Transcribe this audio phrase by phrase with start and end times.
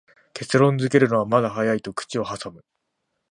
[0.33, 2.65] 結論づけるのはまだ早いと口をはさむ